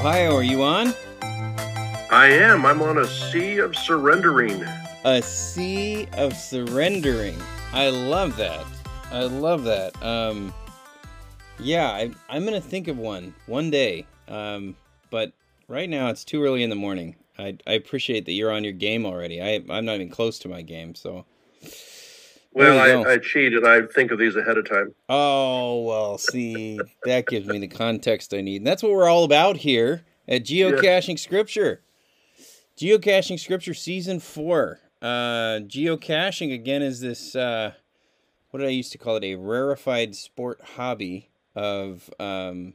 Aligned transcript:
Ohio. 0.00 0.34
Are 0.34 0.42
you 0.42 0.62
on? 0.62 0.94
I 2.10 2.28
am. 2.28 2.64
I'm 2.64 2.80
on 2.80 2.96
a 2.96 3.06
sea 3.06 3.58
of 3.58 3.76
surrendering. 3.76 4.64
A 5.04 5.20
sea 5.20 6.08
of 6.14 6.34
surrendering. 6.34 7.38
I 7.74 7.90
love 7.90 8.38
that. 8.38 8.64
I 9.10 9.24
love 9.24 9.64
that. 9.64 10.02
Um, 10.02 10.54
yeah, 11.58 11.90
I, 11.90 12.12
I'm 12.30 12.46
gonna 12.46 12.62
think 12.62 12.88
of 12.88 12.96
one 12.96 13.34
one 13.44 13.70
day. 13.70 14.06
Um, 14.26 14.74
but 15.10 15.34
right 15.68 15.90
now 15.90 16.08
it's 16.08 16.24
too 16.24 16.42
early 16.42 16.62
in 16.62 16.70
the 16.70 16.76
morning. 16.76 17.16
I, 17.38 17.58
I 17.66 17.74
appreciate 17.74 18.24
that 18.24 18.32
you're 18.32 18.52
on 18.52 18.64
your 18.64 18.72
game 18.72 19.04
already. 19.04 19.42
I 19.42 19.62
I'm 19.68 19.84
not 19.84 19.96
even 19.96 20.08
close 20.08 20.38
to 20.38 20.48
my 20.48 20.62
game, 20.62 20.94
so. 20.94 21.26
Well. 22.52 23.06
I, 23.06 23.12
I 23.12 23.18
cheated. 23.18 23.64
I 23.64 23.82
think 23.82 24.10
of 24.10 24.18
these 24.18 24.36
ahead 24.36 24.58
of 24.58 24.68
time. 24.68 24.94
Oh, 25.08 25.82
well, 25.82 26.18
see, 26.18 26.80
that 27.04 27.26
gives 27.26 27.46
me 27.46 27.58
the 27.58 27.68
context 27.68 28.34
I 28.34 28.40
need. 28.40 28.58
And 28.58 28.66
that's 28.66 28.82
what 28.82 28.92
we're 28.92 29.08
all 29.08 29.24
about 29.24 29.58
here 29.58 30.04
at 30.26 30.44
Geocaching 30.44 31.18
Scripture. 31.18 31.82
Geocaching 32.76 33.38
Scripture 33.38 33.74
Season 33.74 34.18
4. 34.18 34.80
Uh, 35.00 35.06
geocaching, 35.60 36.52
again, 36.52 36.82
is 36.82 37.00
this, 37.00 37.36
uh, 37.36 37.72
what 38.50 38.60
did 38.60 38.68
I 38.68 38.72
used 38.72 38.92
to 38.92 38.98
call 38.98 39.16
it? 39.16 39.24
A 39.24 39.36
rarefied 39.36 40.16
sport 40.16 40.60
hobby 40.76 41.30
of, 41.54 42.10
um, 42.18 42.74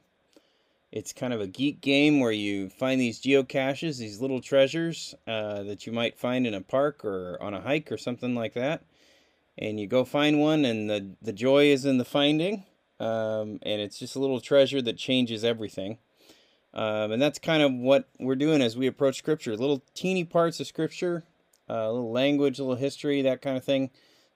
it's 0.91 1.11
kind 1.11 1.33
of 1.33 1.41
a 1.41 1.47
geek 1.47 1.81
game 1.81 2.21
where 2.21 2.31
you 2.31 2.69
find 2.69 3.01
these 3.01 3.21
geocaches, 3.21 3.99
these 3.99 4.21
little 4.21 4.39
treasures 4.39 5.13
uh, 5.27 5.63
that 5.63 5.85
you 5.85 5.91
might 5.91 6.17
find 6.17 6.47
in 6.47 6.53
a 6.53 6.61
park 6.61 7.03
or 7.03 7.37
on 7.41 7.53
a 7.53 7.61
hike 7.61 7.91
or 7.91 7.97
something 7.97 8.33
like 8.33 8.53
that 8.53 8.81
and 9.57 9.79
you 9.79 9.87
go 9.87 10.03
find 10.03 10.39
one 10.39 10.65
and 10.65 10.89
the 10.89 11.11
the 11.21 11.33
joy 11.33 11.65
is 11.65 11.85
in 11.85 11.97
the 11.97 12.05
finding 12.05 12.65
um, 12.99 13.59
and 13.63 13.81
it's 13.81 13.99
just 13.99 14.15
a 14.15 14.19
little 14.19 14.39
treasure 14.39 14.81
that 14.81 14.97
changes 14.97 15.43
everything. 15.43 15.97
Um, 16.73 17.11
and 17.13 17.21
that's 17.21 17.39
kind 17.39 17.63
of 17.63 17.73
what 17.73 18.09
we're 18.19 18.35
doing 18.35 18.61
as 18.61 18.75
we 18.77 18.87
approach 18.87 19.17
scripture 19.17 19.55
little 19.55 19.81
teeny 19.93 20.23
parts 20.25 20.59
of 20.59 20.67
scripture 20.67 21.23
uh, 21.69 21.73
a 21.73 21.91
little 21.91 22.11
language 22.11 22.59
a 22.59 22.63
little 22.63 22.75
history 22.75 23.21
that 23.21 23.41
kind 23.41 23.55
of 23.57 23.63
thing 23.63 23.91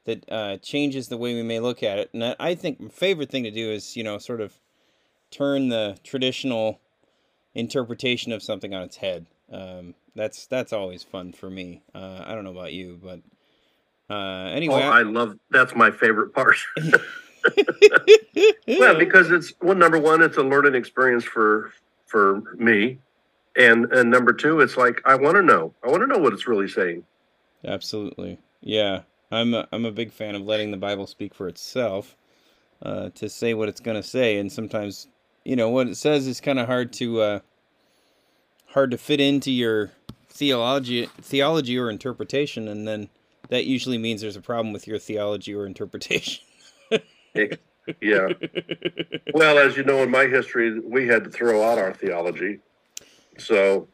that 0.06 0.24
uh, 0.32 0.58
changes 0.58 1.10
the 1.10 1.18
way 1.18 1.34
we 1.36 1.44
may 1.44 1.60
look 1.60 1.84
at 1.84 2.00
it. 2.00 2.10
And 2.14 2.24
I- 2.24 2.36
i 2.40 2.56
think 2.56 2.80
my 2.80 2.90
favorite 2.90 3.30
thing 3.30 3.44
to 3.44 3.52
do 3.52 3.70
is 3.72 3.98
you 3.98 4.04
know 4.04 4.18
sort 4.18 4.42
of 4.42 4.54
turn 5.32 5.70
the 5.70 5.98
traditional 6.04 6.80
interpretation 7.54 8.32
of 8.32 8.42
something 8.44 8.74
on 8.74 8.84
its 8.84 8.98
head. 8.98 9.26
Um, 9.52 9.96
that's 10.16 10.46
that's 10.46 10.72
always 10.74 11.04
fun 11.04 11.34
for 11.34 11.50
me. 11.50 11.82
Uh, 11.94 12.24
i 12.26 12.34
don't 12.34 12.44
know 12.44 12.52
about 12.52 12.74
you 12.74 13.00
but 13.02 13.20
uh, 14.10 14.14
Oh, 14.14 14.46
anyway 14.48 14.82
I 14.82 15.02
love. 15.04 15.38
That's 15.52 15.76
my 15.76 15.92
favorite 15.92 16.34
part. 16.34 16.58
well, 18.68 18.98
because 18.98 19.32
it's 19.32 19.54
well, 19.62 19.76
number 19.76 20.00
one, 20.00 20.22
it's 20.22 20.38
a 20.38 20.44
learning 20.44 20.76
experience 20.76 21.24
for 21.24 21.72
for 22.08 22.42
me, 22.56 22.98
and 23.56 23.86
and 23.94 24.10
number 24.10 24.34
two, 24.34 24.60
it's 24.62 24.78
like 24.78 25.02
I 25.06 25.16
want 25.16 25.36
to 25.36 25.42
know. 25.42 25.74
I 25.84 25.90
want 25.90 26.02
to 26.02 26.08
know 26.08 26.18
what 26.18 26.34
it's 26.34 26.48
really 26.48 26.68
saying. 26.68 27.04
Absolutely. 27.66 28.40
Yeah. 28.62 29.02
I'm 29.32 29.54
a, 29.54 29.68
I'm 29.72 29.86
a 29.86 29.92
big 29.92 30.12
fan 30.12 30.36
of 30.36 30.42
letting 30.42 30.72
the 30.72 30.78
Bible 30.78 31.06
speak 31.06 31.36
for 31.36 31.48
itself, 31.48 32.16
uh, 32.82 33.10
to 33.16 33.30
say 33.30 33.54
what 33.54 33.70
it's 33.70 33.80
going 33.80 33.98
to 33.98 34.08
say. 34.08 34.38
And 34.40 34.52
sometimes, 34.52 35.08
you 35.46 35.56
know, 35.56 35.70
what 35.70 35.88
it 35.88 35.98
says 35.98 36.26
is 36.28 36.42
kind 36.42 36.60
of 36.60 36.68
hard 36.68 36.92
to, 36.94 37.22
uh, 37.22 37.40
hard 38.68 38.92
to 38.92 38.98
fit 38.98 39.22
into 39.22 39.52
your 39.52 39.92
theology, 40.30 41.08
theology 41.22 41.78
or 41.78 41.90
interpretation. 41.90 42.68
And 42.68 42.88
then 42.88 43.10
that 43.48 43.66
usually 43.66 43.98
means 43.98 44.22
there's 44.22 44.36
a 44.36 44.42
problem 44.42 44.74
with 44.74 44.86
your 44.88 45.00
theology 45.00 45.54
or 45.56 45.66
interpretation. 45.66 46.44
Yeah. 48.02 48.30
Well, 49.34 49.58
as 49.58 49.76
you 49.78 49.84
know, 49.84 50.04
in 50.04 50.12
my 50.12 50.26
history, 50.28 50.80
we 50.80 51.08
had 51.08 51.24
to 51.24 51.30
throw 51.30 51.64
out 51.64 51.80
our 51.80 51.94
theology. 51.94 52.60
So 53.38 53.88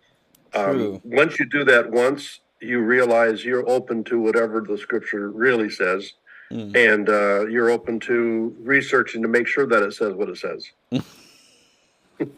um, 0.54 1.00
once 1.04 1.40
you 1.40 1.46
do 1.46 1.64
that 1.66 1.92
once, 1.92 2.40
you 2.60 2.80
realize 2.80 3.46
you're 3.46 3.68
open 3.70 4.04
to 4.06 4.20
whatever 4.20 4.60
the 4.62 4.78
scripture 4.78 5.30
really 5.30 5.70
says, 5.70 6.14
Mm. 6.52 6.76
and 6.76 7.10
uh, 7.10 7.48
you're 7.48 7.72
open 7.72 8.00
to 8.02 8.56
researching 8.60 9.24
to 9.24 9.28
make 9.28 9.48
sure 9.48 9.66
that 9.66 9.82
it 9.82 9.94
says 9.94 10.14
what 10.14 10.30
it 10.30 10.38
says. 10.38 10.70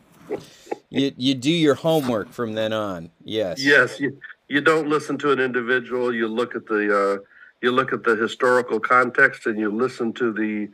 you, 0.89 1.12
you 1.18 1.35
do 1.35 1.51
your 1.51 1.75
homework 1.75 2.31
from 2.31 2.53
then 2.53 2.72
on. 2.72 3.12
Yes. 3.25 3.62
Yes, 3.62 4.00
you, 4.00 4.18
you 4.47 4.62
don't 4.62 4.88
listen 4.88 5.18
to 5.19 5.31
an 5.31 5.40
individual. 5.40 6.13
You 6.13 6.28
look 6.28 6.56
at 6.56 6.66
the 6.66 6.84
uh, 6.96 7.18
you 7.62 7.72
look 7.72 7.91
at 7.94 8.03
the 8.03 8.16
historical 8.16 8.80
context, 8.80 9.46
and 9.46 9.59
you 9.59 9.69
listen 9.72 10.13
to 10.13 10.31
the 10.31 10.69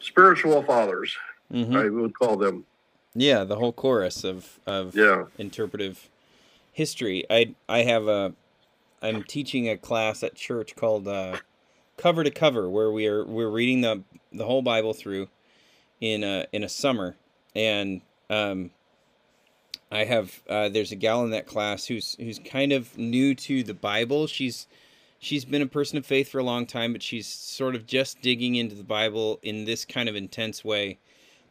spiritual 0.00 0.62
fathers. 0.62 1.16
hmm 1.50 1.76
I 1.76 1.88
would 1.88 2.18
call 2.18 2.36
them. 2.36 2.64
Yeah. 3.14 3.44
The 3.44 3.56
whole 3.56 3.72
chorus 3.72 4.24
of, 4.24 4.58
of, 4.66 4.94
Yeah. 4.96 5.24
interpretive 5.38 6.08
history. 6.72 7.24
I 7.30 7.54
I 7.68 7.82
have 7.82 8.08
a 8.08 8.34
I'm 9.02 9.22
teaching 9.24 9.68
a 9.68 9.76
class 9.76 10.22
at 10.22 10.34
church 10.34 10.76
called 10.76 11.08
uh, 11.08 11.38
Cover 11.96 12.24
to 12.24 12.30
Cover, 12.30 12.70
where 12.70 12.90
we 12.90 13.06
are 13.06 13.24
we're 13.24 13.50
reading 13.50 13.80
the 13.82 14.02
the 14.32 14.46
whole 14.46 14.62
Bible 14.62 14.94
through 14.94 15.28
in 16.00 16.24
a 16.24 16.46
in 16.52 16.62
a 16.64 16.68
summer, 16.68 17.16
and 17.54 18.00
um, 18.30 18.70
I 19.92 20.04
have 20.04 20.42
uh, 20.48 20.70
there's 20.70 20.90
a 20.90 20.96
gal 20.96 21.22
in 21.22 21.30
that 21.30 21.46
class 21.46 21.84
who's 21.84 22.16
who's 22.18 22.38
kind 22.38 22.72
of 22.72 22.96
new 22.96 23.34
to 23.34 23.62
the 23.62 23.74
Bible. 23.74 24.26
She's 24.26 24.66
she's 25.18 25.44
been 25.44 25.60
a 25.60 25.66
person 25.66 25.98
of 25.98 26.06
faith 26.06 26.30
for 26.30 26.38
a 26.38 26.42
long 26.42 26.64
time, 26.64 26.94
but 26.94 27.02
she's 27.02 27.26
sort 27.26 27.74
of 27.74 27.86
just 27.86 28.22
digging 28.22 28.54
into 28.54 28.74
the 28.74 28.84
Bible 28.84 29.38
in 29.42 29.66
this 29.66 29.84
kind 29.84 30.08
of 30.08 30.16
intense 30.16 30.64
way 30.64 30.98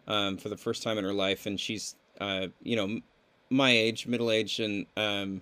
um, 0.07 0.37
for 0.37 0.49
the 0.49 0.57
first 0.57 0.81
time 0.81 0.97
in 0.97 1.03
her 1.03 1.13
life, 1.13 1.45
and 1.45 1.59
she's 1.59 1.95
uh, 2.19 2.47
you 2.63 2.75
know 2.75 2.99
my 3.51 3.69
age, 3.69 4.07
middle 4.07 4.31
age, 4.31 4.59
and 4.59 4.87
um, 4.97 5.41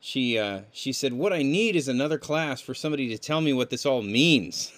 she 0.00 0.36
uh, 0.36 0.62
she 0.72 0.92
said, 0.92 1.12
"What 1.12 1.32
I 1.32 1.42
need 1.44 1.76
is 1.76 1.86
another 1.86 2.18
class 2.18 2.60
for 2.60 2.74
somebody 2.74 3.08
to 3.10 3.18
tell 3.18 3.40
me 3.40 3.52
what 3.52 3.70
this 3.70 3.86
all 3.86 4.02
means." 4.02 4.72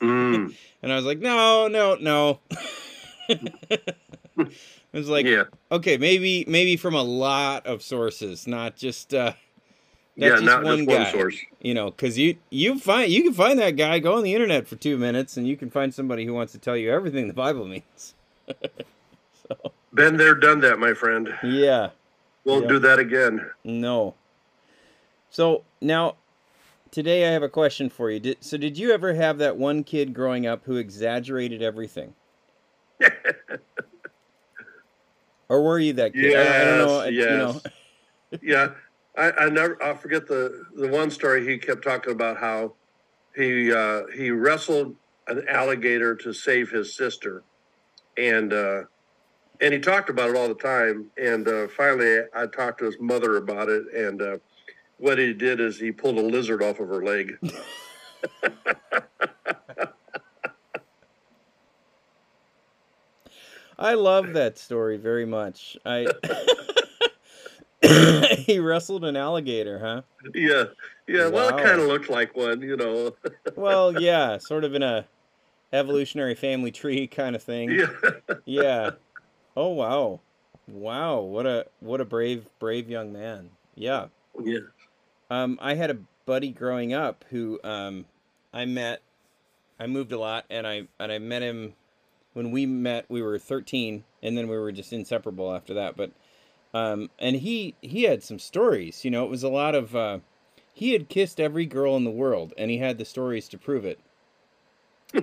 Mm, 0.00 0.52
And 0.82 0.92
I 0.92 0.96
was 0.96 1.04
like, 1.04 1.20
"No, 1.20 1.68
no, 1.68 1.94
no." 1.94 2.40
I 4.38 4.48
was 4.92 5.08
like, 5.08 5.26
yeah. 5.26 5.44
"Okay, 5.70 5.96
maybe 5.96 6.44
maybe 6.48 6.76
from 6.76 6.94
a 6.94 7.02
lot 7.02 7.66
of 7.66 7.82
sources, 7.82 8.46
not 8.46 8.76
just 8.76 9.12
uh, 9.14 9.32
Yeah. 10.14 10.30
just 10.30 10.42
Not 10.44 10.62
one 10.64 10.78
just 10.78 10.88
guy. 10.88 11.02
one 11.04 11.12
source. 11.12 11.36
you 11.60 11.74
know, 11.74 11.90
because 11.90 12.18
you 12.18 12.36
you 12.50 12.78
find 12.78 13.10
you 13.10 13.22
can 13.22 13.32
find 13.34 13.58
that 13.58 13.72
guy. 13.76 13.98
Go 13.98 14.14
on 14.16 14.22
the 14.24 14.34
internet 14.34 14.66
for 14.68 14.76
two 14.76 14.96
minutes, 14.98 15.36
and 15.36 15.46
you 15.46 15.56
can 15.56 15.70
find 15.70 15.92
somebody 15.94 16.24
who 16.24 16.34
wants 16.34 16.52
to 16.52 16.58
tell 16.58 16.76
you 16.76 16.90
everything 16.92 17.28
the 17.28 17.34
Bible 17.34 17.66
means." 17.66 18.14
so 19.48 19.72
Been 19.94 20.16
there, 20.16 20.34
done 20.34 20.60
that, 20.60 20.78
my 20.78 20.92
friend. 20.94 21.34
yeah. 21.42 21.90
Won't 22.44 22.62
Yeah. 22.64 22.68
do 22.68 22.78
that 22.80 22.98
again. 22.98 23.50
No. 23.64 24.14
So 25.30 25.64
now, 25.80 26.16
today 26.90 27.26
I 27.28 27.32
have 27.32 27.42
a 27.42 27.48
question 27.48 27.90
for 27.90 28.10
you. 28.10 28.20
Did, 28.20 28.36
so, 28.40 28.56
did 28.56 28.78
you 28.78 28.92
ever 28.92 29.14
have 29.14 29.38
that 29.38 29.56
one 29.56 29.82
kid 29.84 30.14
growing 30.14 30.46
up 30.46 30.64
who 30.64 30.76
exaggerated 30.76 31.60
everything, 31.62 32.14
or 35.56 35.62
were 35.62 35.78
you 35.78 35.94
that 35.94 36.12
kid? 36.12 36.36
I, 36.36 36.60
I 36.60 36.64
don't 36.64 36.78
know. 36.78 37.04
Yes, 37.04 37.30
You 37.30 37.36
know. 37.36 37.60
yeah. 38.42 38.68
I, 39.16 39.32
I 39.32 39.48
never. 39.48 39.82
I'll 39.82 39.96
forget 39.96 40.26
the 40.26 40.64
the 40.74 40.88
one 40.88 41.10
story 41.10 41.46
he 41.46 41.56
kept 41.56 41.82
talking 41.82 42.12
about 42.12 42.36
how 42.36 42.74
he 43.34 43.72
uh, 43.72 44.02
he 44.14 44.30
wrestled 44.30 44.94
an 45.26 45.44
alligator 45.48 46.14
to 46.16 46.32
save 46.32 46.70
his 46.70 46.94
sister, 46.94 47.42
and 48.18 48.52
uh, 48.52 48.82
and 49.60 49.72
he 49.72 49.80
talked 49.80 50.10
about 50.10 50.30
it 50.30 50.36
all 50.36 50.48
the 50.48 50.54
time. 50.54 51.06
And 51.16 51.48
uh, 51.48 51.68
finally, 51.68 52.20
I 52.34 52.46
talked 52.46 52.80
to 52.80 52.84
his 52.84 52.96
mother 53.00 53.38
about 53.38 53.70
it, 53.70 53.84
and 53.94 54.20
uh, 54.20 54.36
what 54.98 55.16
he 55.18 55.32
did 55.32 55.60
is 55.60 55.80
he 55.80 55.92
pulled 55.92 56.18
a 56.18 56.22
lizard 56.22 56.62
off 56.62 56.78
of 56.78 56.88
her 56.88 57.02
leg. 57.02 57.38
I 63.78 63.94
love 63.94 64.32
that 64.32 64.58
story 64.58 64.96
very 64.96 65.26
much. 65.26 65.76
I. 65.84 66.06
he 68.38 68.58
wrestled 68.58 69.04
an 69.04 69.16
alligator, 69.16 69.78
huh? 69.78 70.02
yeah, 70.34 70.64
yeah. 71.06 71.28
Well, 71.28 71.56
it 71.56 71.62
kind 71.62 71.80
of 71.80 71.86
looked 71.86 72.08
like 72.08 72.36
one, 72.36 72.62
you 72.62 72.76
know. 72.76 73.14
Well, 73.56 74.00
yeah, 74.00 74.38
sort 74.38 74.64
of 74.64 74.74
in 74.74 74.82
a 74.82 75.06
evolutionary 75.72 76.34
family 76.34 76.70
tree 76.70 77.06
kind 77.06 77.36
of 77.36 77.42
thing. 77.42 77.70
yeah. 77.70 77.86
Yeah. 78.44 78.90
Oh 79.58 79.68
wow. 79.68 80.20
Wow, 80.68 81.20
what 81.20 81.46
a 81.46 81.64
what 81.80 82.02
a 82.02 82.04
brave 82.04 82.44
brave 82.58 82.90
young 82.90 83.10
man. 83.10 83.48
Yeah. 83.74 84.08
Yeah. 84.38 84.58
Um 85.30 85.58
I 85.62 85.76
had 85.76 85.90
a 85.90 85.96
buddy 86.26 86.50
growing 86.50 86.92
up 86.92 87.24
who 87.30 87.58
um 87.64 88.04
I 88.52 88.66
met 88.66 89.00
I 89.80 89.86
moved 89.86 90.12
a 90.12 90.18
lot 90.18 90.44
and 90.50 90.66
I 90.66 90.88
and 91.00 91.10
I 91.10 91.18
met 91.18 91.40
him 91.40 91.72
when 92.36 92.50
we 92.50 92.66
met 92.66 93.06
we 93.08 93.22
were 93.22 93.38
13 93.38 94.04
and 94.22 94.36
then 94.36 94.46
we 94.46 94.58
were 94.58 94.70
just 94.70 94.92
inseparable 94.92 95.54
after 95.54 95.72
that 95.72 95.96
but 95.96 96.10
um 96.74 97.08
and 97.18 97.36
he 97.36 97.74
he 97.80 98.02
had 98.02 98.22
some 98.22 98.38
stories, 98.38 99.04
you 99.06 99.10
know, 99.10 99.24
it 99.24 99.30
was 99.30 99.42
a 99.42 99.48
lot 99.48 99.74
of 99.74 99.96
uh 99.96 100.18
he 100.74 100.92
had 100.92 101.08
kissed 101.08 101.40
every 101.40 101.64
girl 101.64 101.96
in 101.96 102.04
the 102.04 102.10
world 102.10 102.52
and 102.58 102.70
he 102.70 102.76
had 102.76 102.98
the 102.98 103.04
stories 103.06 103.48
to 103.48 103.56
prove 103.56 103.86
it. 103.86 103.98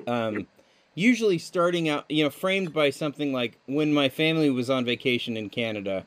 Um 0.07 0.47
usually 0.95 1.37
starting 1.37 1.87
out, 1.87 2.05
you 2.09 2.23
know, 2.23 2.29
framed 2.31 2.73
by 2.73 2.89
something 2.89 3.31
like 3.31 3.59
when 3.67 3.93
my 3.93 4.09
family 4.09 4.49
was 4.49 4.69
on 4.69 4.83
vacation 4.85 5.37
in 5.37 5.49
Canada, 5.49 6.05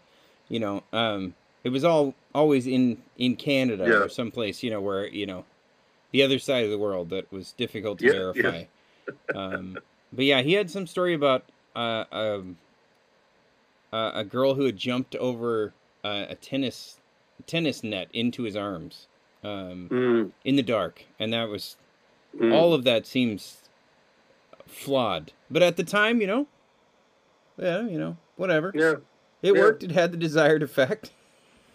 you 0.49 0.59
know, 0.61 0.83
um, 0.93 1.35
it 1.65 1.69
was 1.71 1.85
all 1.85 2.15
always 2.35 2.67
in 2.67 3.03
in 3.17 3.37
Canada 3.37 3.85
Yeah. 3.85 4.05
or 4.05 4.09
someplace, 4.09 4.63
you 4.65 4.71
know, 4.71 4.81
where 4.81 5.07
you 5.07 5.27
know, 5.27 5.45
the 6.11 6.23
other 6.23 6.39
side 6.41 6.65
of 6.65 6.71
the 6.71 6.79
world 6.79 7.11
that 7.11 7.31
was 7.31 7.53
difficult 7.53 7.99
to 8.01 8.07
Yeah, 8.07 8.13
verify. 8.13 8.65
um, 9.35 9.79
but 10.13 10.25
yeah, 10.25 10.43
he 10.43 10.53
had 10.55 10.71
some 10.71 10.87
story 10.87 11.15
about 11.15 11.45
uh, 11.75 12.05
um, 12.13 12.57
uh, 13.93 14.13
a 14.15 14.25
girl 14.25 14.55
who 14.55 14.65
had 14.65 14.77
jumped 14.77 15.15
over 15.17 15.73
uh, 16.05 16.27
a 16.29 16.35
tennis 16.35 17.01
tennis 17.47 17.85
net 17.85 18.09
into 18.13 18.43
his 18.45 18.57
arms 18.57 19.09
um, 19.45 19.89
Mm, 19.91 20.31
in 20.45 20.57
the 20.57 20.63
dark, 20.63 21.05
and 21.19 21.33
that 21.33 21.49
was 21.49 21.77
mm. 22.37 22.53
all 22.53 22.73
of 22.73 22.85
that 22.85 23.07
seems 23.07 23.69
flawed. 24.67 25.33
But 25.51 25.63
at 25.63 25.77
the 25.77 25.85
time, 25.85 26.21
you 26.21 26.27
know, 26.27 26.47
yeah, 27.59 27.83
you 27.83 27.99
know, 27.99 28.17
whatever. 28.37 28.73
yeah, 28.75 28.95
It 29.43 29.55
yeah. 29.55 29.61
worked. 29.61 29.83
It 29.83 29.93
had 29.93 30.13
the 30.13 30.17
desired 30.17 30.63
effect. 30.63 31.11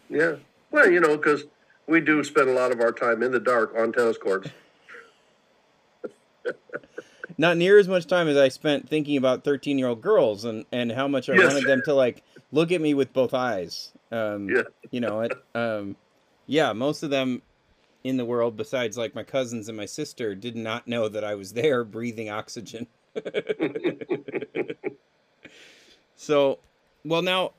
yeah. 0.09 0.35
Well, 0.71 0.89
you 0.89 1.01
know, 1.01 1.17
because 1.17 1.43
we 1.87 1.99
do 1.99 2.23
spend 2.23 2.47
a 2.49 2.53
lot 2.53 2.71
of 2.71 2.79
our 2.79 2.93
time 2.93 3.21
in 3.23 3.31
the 3.31 3.39
dark 3.39 3.73
on 3.77 3.91
tennis 3.91 4.17
courts. 4.17 4.49
Not 7.37 7.57
near 7.57 7.77
as 7.79 7.87
much 7.87 8.07
time 8.07 8.27
as 8.27 8.37
I 8.37 8.49
spent 8.49 8.89
thinking 8.89 9.17
about 9.17 9.43
thirteen-year-old 9.43 10.01
girls 10.01 10.45
and 10.45 10.65
and 10.71 10.91
how 10.91 11.07
much 11.07 11.29
I 11.29 11.35
Yes. 11.35 11.47
wanted 11.47 11.65
them 11.65 11.81
to 11.83 11.93
like 11.93 12.23
look 12.51 12.71
at 12.71 12.81
me 12.81 12.93
with 12.93 13.13
both 13.13 13.33
eyes. 13.33 13.93
Um, 14.11 14.49
Yeah. 14.49 14.63
You 14.91 14.99
know, 14.99 15.21
it. 15.21 15.33
Um, 15.55 15.95
yeah, 16.47 16.73
most 16.73 17.03
of 17.03 17.09
them 17.09 17.43
in 18.03 18.17
the 18.17 18.25
world, 18.25 18.57
besides 18.57 18.97
like 18.97 19.15
my 19.15 19.23
cousins 19.23 19.67
and 19.69 19.77
my 19.77 19.85
sister, 19.85 20.35
did 20.35 20.55
not 20.55 20.87
know 20.87 21.07
that 21.09 21.23
I 21.23 21.35
was 21.35 21.53
there 21.53 21.83
breathing 21.97 22.29
oxygen. 22.29 22.87
So, 26.15 26.59
well 27.03 27.21
now 27.21 27.53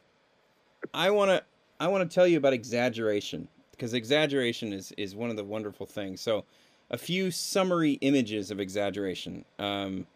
I 0.94 1.10
want 1.10 1.30
to 1.30 1.44
I 1.80 1.88
want 1.88 2.08
to 2.08 2.14
tell 2.14 2.26
you 2.26 2.38
about 2.38 2.52
exaggeration 2.52 3.48
because 3.72 3.94
exaggeration 3.94 4.72
is 4.72 4.92
is 4.92 5.14
one 5.16 5.30
of 5.30 5.36
the 5.36 5.44
wonderful 5.44 5.86
things. 5.86 6.20
So, 6.20 6.44
a 6.92 6.98
few 6.98 7.30
summary 7.30 7.92
images 8.02 8.50
of 8.50 8.60
exaggeration. 8.60 9.44
Um, 9.58 10.06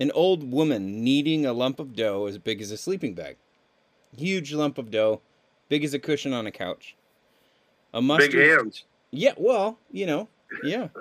an 0.00 0.10
old 0.12 0.50
woman 0.50 1.04
kneading 1.04 1.44
a 1.46 1.52
lump 1.52 1.78
of 1.78 1.94
dough 1.94 2.26
as 2.26 2.38
big 2.38 2.62
as 2.62 2.70
a 2.70 2.76
sleeping 2.76 3.14
bag. 3.14 3.36
Huge 4.16 4.52
lump 4.54 4.78
of 4.78 4.90
dough, 4.90 5.20
big 5.68 5.84
as 5.84 5.92
a 5.94 5.98
cushion 5.98 6.32
on 6.32 6.46
a 6.46 6.50
couch. 6.50 6.96
A 7.92 8.00
mustard 8.00 8.32
Big 8.32 8.48
hands. 8.50 8.84
yeah, 9.10 9.34
well, 9.36 9.78
you 9.90 10.06
know, 10.06 10.28
yeah. 10.64 10.88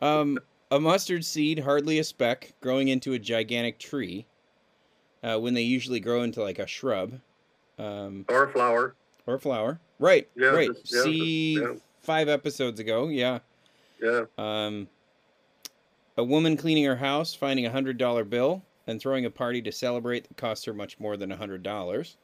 Um, 0.00 0.40
a 0.72 0.80
mustard 0.80 1.24
seed, 1.24 1.60
hardly 1.60 2.00
a 2.00 2.04
speck, 2.04 2.54
growing 2.60 2.88
into 2.88 3.12
a 3.12 3.18
gigantic 3.20 3.78
tree. 3.78 4.26
Uh, 5.22 5.38
when 5.38 5.54
they 5.54 5.62
usually 5.62 6.00
grow 6.00 6.22
into 6.24 6.42
like 6.42 6.58
a 6.58 6.66
shrub, 6.66 7.20
um, 7.78 8.24
Or 8.28 8.42
a 8.46 8.52
flower. 8.52 8.96
or 9.28 9.34
a 9.34 9.38
flower. 9.38 9.78
Right, 10.00 10.28
Yeah, 10.34 10.48
right. 10.48 10.70
yeah, 10.86 11.02
See, 11.04 11.60
yeah. 11.60 11.74
five 12.00 12.28
episodes 12.28 12.80
ago, 12.80 13.06
yeah. 13.06 13.38
Yeah. 14.02 14.24
Um, 14.36 14.88
a 16.16 16.24
woman 16.24 16.56
cleaning 16.56 16.84
her 16.84 16.96
house, 16.96 17.34
finding 17.34 17.66
a 17.66 17.70
hundred 17.70 17.98
dollar 17.98 18.24
bill, 18.24 18.62
and 18.86 19.00
throwing 19.00 19.24
a 19.24 19.30
party 19.30 19.62
to 19.62 19.72
celebrate 19.72 20.28
that 20.28 20.36
cost 20.36 20.66
her 20.66 20.74
much 20.74 20.98
more 20.98 21.16
than 21.16 21.32
a 21.32 21.36
hundred 21.36 21.62
dollars. 21.62 22.16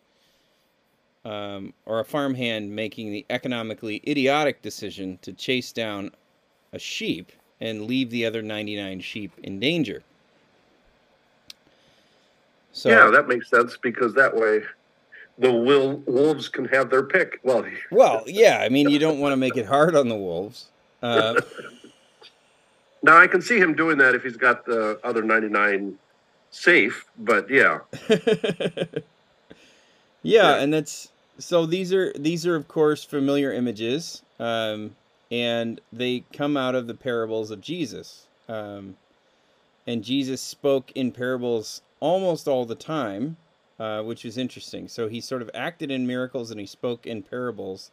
Um, 1.25 1.75
or 1.85 2.01
a 2.01 2.05
farmhand 2.05 2.75
making 2.75 3.13
the 3.13 3.27
economically 3.29 4.03
idiotic 4.07 4.63
decision 4.63 5.19
to 5.23 5.33
chase 5.33 5.73
down 5.73 6.13
a 6.73 6.79
sheep 6.79 7.33
and 7.61 7.87
leave 7.87 8.11
the 8.11 8.25
other 8.25 8.41
99 8.41 9.01
sheep 9.01 9.33
in 9.43 9.59
danger. 9.59 10.03
So, 12.73 12.89
yeah, 12.89 13.11
that 13.11 13.27
makes 13.27 13.51
sense 13.51 13.77
because 13.77 14.15
that 14.15 14.35
way 14.35 14.63
the 15.39 15.53
will, 15.53 15.97
wolves 16.07 16.49
can 16.49 16.65
have 16.67 16.91
their 16.91 17.03
pick. 17.03 17.41
Well, 17.43 17.65
well, 17.91 18.23
yeah, 18.27 18.61
I 18.63 18.69
mean, 18.69 18.89
you 18.89 18.99
don't 18.99 19.19
want 19.19 19.33
to 19.33 19.37
make 19.37 19.57
it 19.57 19.67
hard 19.67 19.97
on 19.97 20.09
the 20.09 20.17
wolves. 20.17 20.67
Uh, 21.03 21.41
now 23.03 23.19
I 23.19 23.27
can 23.27 23.41
see 23.43 23.59
him 23.59 23.75
doing 23.75 23.99
that 23.99 24.15
if 24.15 24.23
he's 24.23 24.37
got 24.37 24.65
the 24.67 24.99
other 25.05 25.23
99 25.23 25.97
safe, 26.51 27.05
but 27.19 27.49
yeah. 27.51 27.81
yeah, 28.09 28.99
Yeah. 30.23 30.55
and 30.57 30.73
that's 30.73 31.11
so 31.39 31.67
these 31.67 31.93
are 31.93 32.13
these 32.15 32.47
are 32.47 32.57
of 32.57 32.67
course 32.69 33.05
familiar 33.05 33.53
images 33.53 34.23
um, 34.41 34.97
and 35.31 35.81
they 35.93 36.25
come 36.33 36.57
out 36.57 36.75
of 36.75 36.87
the 36.89 36.95
parables 36.95 37.51
of 37.53 37.61
jesus 37.61 38.27
um, 38.49 38.97
and 39.87 40.03
jesus 40.03 40.41
spoke 40.41 40.91
in 40.97 41.13
parables 41.13 41.83
almost 42.01 42.49
all 42.49 42.65
the 42.65 42.75
time 42.75 43.37
uh, 43.79 44.03
which 44.03 44.25
is 44.25 44.37
interesting 44.37 44.89
so 44.89 45.07
he 45.07 45.21
sort 45.21 45.43
of 45.43 45.51
acted 45.55 45.91
in 45.93 46.07
miracles 46.07 46.51
and 46.51 46.59
he 46.59 46.67
spoke 46.67 47.07
in 47.07 47.23
parables 47.23 47.93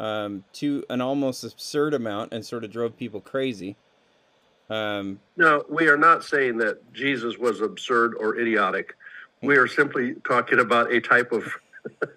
um, 0.00 0.42
to 0.54 0.82
an 0.90 1.00
almost 1.00 1.44
absurd 1.44 1.94
amount 1.94 2.32
and 2.32 2.44
sort 2.44 2.64
of 2.64 2.72
drove 2.72 2.96
people 2.96 3.20
crazy 3.20 3.76
um, 4.70 5.20
No, 5.36 5.64
we 5.68 5.88
are 5.88 5.96
not 5.96 6.24
saying 6.24 6.56
that 6.58 6.92
Jesus 6.92 7.36
was 7.38 7.60
absurd 7.60 8.14
or 8.18 8.38
idiotic. 8.38 8.96
We 9.42 9.56
are 9.56 9.66
simply 9.66 10.14
talking 10.26 10.58
about 10.60 10.92
a 10.92 11.00
type 11.00 11.32
of 11.32 11.44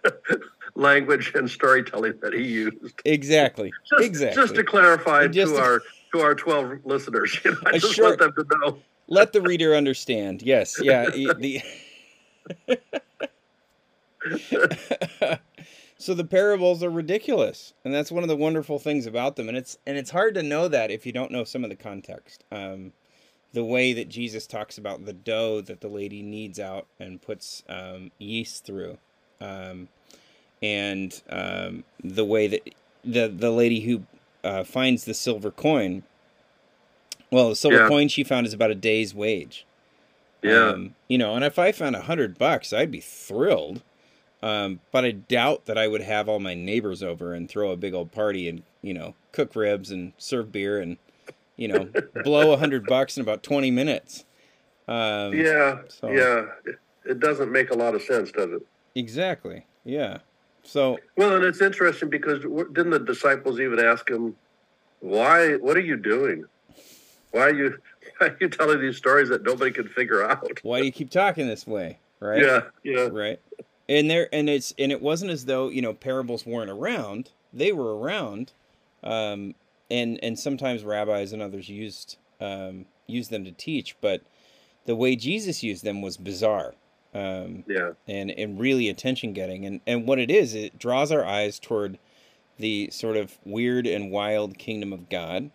language 0.76 1.32
and 1.36 1.50
storytelling 1.50 2.14
that 2.22 2.34
he 2.34 2.44
used. 2.44 2.94
exactly 3.06 3.72
Just, 3.90 4.04
exactly 4.04 4.42
just 4.44 4.56
to 4.56 4.64
clarify 4.64 5.28
just 5.28 5.54
to 5.54 5.58
to- 5.60 5.64
our 5.64 5.82
to 6.14 6.20
our 6.22 6.36
12 6.36 6.86
listeners, 6.86 7.40
you 7.46 7.52
know, 7.52 7.58
I 7.66 7.80
just 7.80 7.96
short- 7.96 8.20
want 8.22 8.36
them 8.36 8.46
to 8.48 8.58
know. 8.60 8.78
let 9.08 9.34
the 9.34 9.42
reader 9.42 9.74
understand. 9.76 10.42
Yes, 10.44 10.80
yeah. 10.82 11.10
The 14.26 15.40
so 16.04 16.14
the 16.14 16.26
parables 16.26 16.84
are 16.84 16.90
ridiculous, 16.90 17.74
and 17.86 17.94
that's 17.94 18.12
one 18.12 18.24
of 18.24 18.30
the 18.30 18.36
wonderful 18.36 18.78
things 18.78 19.06
about 19.06 19.38
them. 19.38 19.48
And 19.48 19.58
it's 19.58 19.78
and 19.86 19.98
it's 19.98 20.12
hard 20.12 20.34
to 20.36 20.44
know 20.44 20.68
that 20.68 20.92
if 20.92 21.06
you 21.06 21.12
don't 21.14 21.32
know 21.32 21.44
some 21.44 21.64
of 21.64 21.70
the 21.70 21.76
context. 21.76 22.44
Um, 22.52 22.92
the 23.54 23.64
way 23.64 23.94
that 23.94 24.10
Jesus 24.10 24.48
talks 24.48 24.80
about 24.80 25.06
the 25.06 25.14
dough 25.14 25.62
that 25.62 25.80
the 25.80 25.88
lady 25.88 26.24
kneads 26.24 26.60
out 26.60 26.88
and 27.00 27.22
puts 27.22 27.64
um, 27.70 28.12
yeast 28.18 28.66
through, 28.66 28.98
um, 29.40 29.88
and 30.62 31.22
um, 31.30 31.84
the 32.04 32.26
way 32.26 32.48
that 32.48 32.70
the 33.06 33.28
the 33.28 33.52
lady 33.52 33.82
who 33.82 34.04
uh, 34.44 34.64
finds 34.64 35.06
the 35.06 35.14
silver 35.14 35.52
coin. 35.52 36.04
Well, 37.32 37.50
the 37.50 37.56
silver 37.56 37.78
Yeah. 37.78 37.88
coin 37.88 38.10
she 38.10 38.24
found 38.24 38.46
is 38.46 38.54
about 38.54 38.72
a 38.72 38.76
day's 38.76 39.14
wage. 39.16 39.66
Yeah. 40.42 40.70
Um, 40.70 40.96
you 41.08 41.18
know, 41.18 41.36
and 41.36 41.46
if 41.46 41.58
I 41.58 41.72
found 41.72 41.96
a 41.96 42.02
hundred 42.02 42.38
bucks, 42.38 42.74
I'd 42.74 42.92
be 42.92 43.00
thrilled. 43.00 43.82
Um, 44.44 44.82
but 44.92 45.06
I 45.06 45.12
doubt 45.12 45.68
that 45.68 45.78
I 45.78 45.88
would 45.88 46.02
have 46.02 46.28
all 46.28 46.38
my 46.40 46.54
neighbors 46.54 47.02
over 47.02 47.34
and 47.34 47.50
throw 47.50 47.72
a 47.72 47.78
big 47.78 47.94
old 47.94 48.12
party 48.12 48.50
and 48.50 48.62
you 48.82 48.94
know 48.94 49.16
cook 49.32 49.56
ribs 49.56 49.90
and 49.90 50.12
serve 50.18 50.52
beer 50.52 50.80
and 50.82 50.98
you 51.56 51.70
know 51.70 51.90
blow 52.26 52.52
a 52.52 52.58
hundred 52.58 52.86
bucks 52.86 53.16
in 53.16 53.22
about 53.22 53.42
twenty 53.42 53.72
minutes. 53.72 54.26
Um, 54.86 55.34
yeah. 55.34 55.78
so- 55.88 56.12
Yeah. 56.12 56.48
It, 56.66 56.76
it 57.06 57.20
doesn't 57.22 57.52
make 57.52 57.70
a 57.70 57.74
lot 57.74 57.96
of 57.96 58.02
sense, 58.02 58.32
does 58.32 58.52
it? 58.52 58.68
exactly. 58.96 59.66
Yeah. 59.86 60.18
So 60.64 60.98
Well, 61.16 61.36
and 61.36 61.46
it's 61.46 61.62
interesting 61.62 62.10
because 62.10 62.40
didn't 62.42 62.92
the 62.92 63.00
disciples 63.00 63.62
even 63.62 63.80
ask 63.80 64.10
him, 64.10 64.36
"Why? 65.00 65.56
What 65.56 65.78
are 65.78 65.82
you 65.82 65.96
doing? 65.96 66.44
Why 67.32 67.42
are 67.44 67.54
you? 67.54 67.78
Why 68.18 68.28
are 68.28 68.38
you 68.42 68.50
telling 68.50 68.82
these 68.82 68.98
stories 68.98 69.30
that 69.30 69.44
nobody 69.44 69.72
can 69.72 69.88
figure 69.88 70.22
out?" 70.30 70.60
why 70.64 70.80
do 70.82 70.86
you 70.86 70.92
keep 70.92 71.10
talking 71.10 71.48
this 71.48 71.66
way? 71.66 72.00
Right. 72.20 72.42
Yeah, 72.42 72.62
yeah, 72.84 73.08
right 73.12 73.40
and 73.94 74.10
there 74.10 74.28
and 74.34 74.50
it's 74.50 74.74
and 74.78 74.92
it 74.92 75.02
wasn't 75.02 75.32
as 75.32 75.46
though 75.46 75.70
you 75.70 75.82
know 75.82 75.94
parables 75.94 76.46
weren't 76.46 76.72
around. 76.72 77.30
They 77.54 77.72
were 77.72 77.98
around 77.98 78.52
um 79.04 79.54
and 79.92 80.20
and 80.24 80.40
sometimes 80.40 80.84
rabbis 80.84 81.34
and 81.34 81.42
others 81.42 81.70
used 81.70 82.18
um 82.40 82.86
used 83.06 83.30
them 83.30 83.44
to 83.44 83.52
teach 83.52 83.96
but 84.02 84.22
the 84.86 84.96
way 84.96 85.16
jesus 85.16 85.62
used 85.62 85.84
them 85.84 86.02
was 86.02 86.18
bizarre 86.18 86.74
um 87.14 87.64
yeah, 87.68 87.92
and 88.08 88.32
and 88.32 88.60
really 88.60 88.90
attention 88.90 89.34
getting. 89.34 89.66
And 89.66 89.82
and 89.86 90.08
what 90.08 90.20
it 90.20 90.32
is 90.32 90.56
it 90.56 90.80
draws 90.80 91.12
our 91.12 91.24
eyes 91.24 91.60
toward 91.60 92.00
the 92.58 92.90
sort 92.92 93.18
of 93.18 93.38
weird 93.46 93.86
and 93.86 94.10
wild 94.10 94.58
kingdom 94.58 94.94
of 94.94 95.10
god 95.10 95.52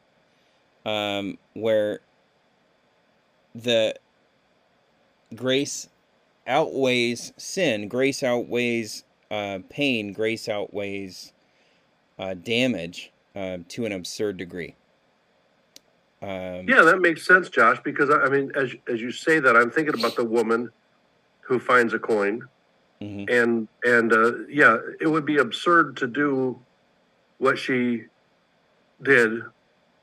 um 0.84 1.38
where 1.54 2.00
the 3.54 3.94
grace 5.34 5.88
outweighs 6.48 7.32
sin 7.36 7.88
grace 7.88 8.22
outweighs 8.22 9.04
uh, 9.30 9.58
pain 9.68 10.12
grace 10.12 10.48
outweighs 10.48 11.32
uh, 12.18 12.34
damage 12.34 13.12
uh, 13.36 13.58
to 13.68 13.84
an 13.84 13.92
absurd 13.92 14.36
degree 14.36 14.74
um, 16.20 16.68
yeah. 16.68 16.82
That 16.82 17.00
makes 17.00 17.24
sense, 17.24 17.48
Josh. 17.48 17.78
Because 17.84 18.10
I 18.10 18.16
I 18.16 18.28
mean, 18.28 18.50
as 18.56 18.74
as 18.88 19.00
you 19.00 19.12
say 19.12 19.38
that, 19.38 19.56
I'm 19.56 19.70
thinking 19.70 19.94
about 19.94 20.16
the 20.16 20.24
woman 20.24 20.70
who 21.40 21.58
finds 21.60 21.94
a 21.94 21.98
coin, 21.98 22.42
mhm. 23.00 23.30
and 23.30 23.68
and 23.84 24.12
uh, 24.12 24.32
yeah, 24.48 24.78
it 25.00 25.06
would 25.06 25.24
be 25.24 25.38
absurd 25.38 25.96
to 25.98 26.06
do 26.06 26.58
what 27.38 27.56
she 27.56 28.04
did 29.02 29.42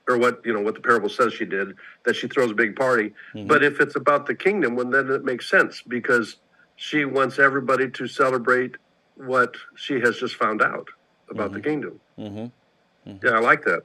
or 0.07 0.17
what 0.17 0.41
you 0.45 0.53
know 0.53 0.61
what 0.61 0.75
the 0.75 0.81
parable 0.81 1.09
says 1.09 1.33
she 1.33 1.45
did 1.45 1.75
that 2.03 2.15
she 2.15 2.27
throws 2.27 2.51
a 2.51 2.53
big 2.53 2.75
party. 2.75 3.13
Mm-hmm. 3.33 3.47
But 3.47 3.63
if 3.63 3.79
it's 3.79 3.95
about 3.95 4.25
the 4.25 4.35
kingdom, 4.35 4.75
well, 4.75 4.89
then 4.89 5.09
it 5.09 5.23
makes 5.23 5.49
sense 5.49 5.81
because 5.81 6.37
she 6.75 7.05
wants 7.05 7.39
everybody 7.39 7.89
to 7.91 8.07
celebrate 8.07 8.75
what 9.15 9.55
she 9.75 9.99
has 10.01 10.17
just 10.17 10.35
found 10.35 10.61
out 10.61 10.87
about 11.29 11.47
mm-hmm. 11.47 11.53
the 11.53 11.61
kingdom. 11.61 11.99
Mm-hmm. 12.19 13.09
mm-hmm. 13.09 13.25
Yeah, 13.25 13.33
I 13.33 13.39
like 13.39 13.63
that. 13.63 13.83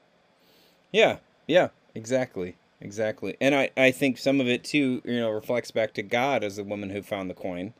Yeah, 0.92 1.18
yeah, 1.46 1.68
exactly, 1.94 2.56
exactly. 2.80 3.36
And 3.40 3.54
I, 3.54 3.70
I 3.76 3.90
think 3.92 4.18
some 4.18 4.40
of 4.40 4.48
it 4.48 4.64
too, 4.64 5.02
you 5.04 5.20
know, 5.20 5.30
reflects 5.30 5.70
back 5.70 5.94
to 5.94 6.02
God 6.02 6.42
as 6.42 6.56
the 6.56 6.64
woman 6.64 6.90
who 6.90 7.02
found 7.02 7.30
the 7.30 7.34
coin, 7.34 7.74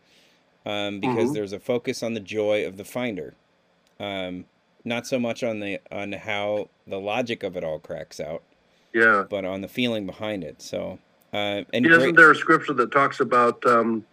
um, 0.65 1.01
because 1.01 1.17
mm-hmm. 1.17 1.33
there's 1.33 1.53
a 1.53 1.59
focus 1.59 2.03
on 2.03 2.15
the 2.15 2.21
joy 2.21 2.65
of 2.67 2.77
the 2.77 2.85
finder, 2.85 3.35
um, 3.99 4.45
not 4.85 5.07
so 5.07 5.19
much 5.19 5.43
on 5.43 5.61
the 5.61 5.81
on 5.91 6.13
how 6.13 6.69
the 6.87 6.99
logic 6.99 7.43
of 7.43 7.57
it 7.57 7.65
all 7.65 7.79
cracks 7.79 8.21
out. 8.21 8.43
Yeah. 8.93 9.25
But 9.29 9.45
on 9.45 9.61
the 9.61 9.69
feeling 9.69 10.07
behind 10.07 10.43
it. 10.43 10.61
So, 10.61 10.99
uh, 11.33 11.63
and 11.73 11.87
isn't 11.87 11.99
great... 11.99 12.17
there 12.17 12.31
a 12.31 12.35
scripture 12.35 12.73
that 12.75 12.91
talks 12.91 13.21
about 13.21 13.65
um, 13.65 14.05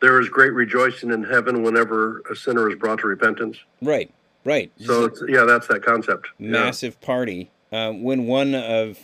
there 0.00 0.20
is 0.20 0.28
great 0.28 0.52
rejoicing 0.52 1.10
in 1.10 1.24
heaven 1.24 1.62
whenever 1.62 2.20
a 2.30 2.36
sinner 2.36 2.68
is 2.70 2.76
brought 2.76 3.00
to 3.00 3.06
repentance? 3.06 3.58
Right. 3.80 4.12
Right. 4.44 4.70
So, 4.78 5.10
yeah, 5.28 5.44
that's 5.44 5.66
that 5.66 5.82
concept. 5.82 6.28
Massive 6.38 6.96
yeah. 7.00 7.06
party 7.06 7.50
uh, 7.72 7.92
when 7.92 8.26
one 8.26 8.54
of, 8.54 8.98